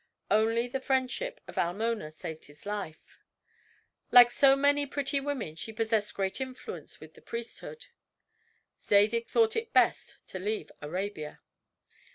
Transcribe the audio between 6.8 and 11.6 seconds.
with the priesthood. Zadig thought it best to leave Arabia.